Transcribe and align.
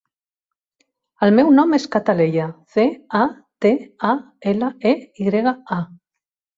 El 1.27 1.33
meu 1.39 1.51
nom 1.57 1.75
és 1.79 1.85
Cataleya: 1.97 2.49
ce, 2.75 2.87
a, 3.23 3.23
te, 3.67 3.77
a, 4.13 4.19
ela, 4.57 4.75
e, 4.97 4.99
i 5.25 5.33
grega, 5.33 5.59
a. 5.83 5.83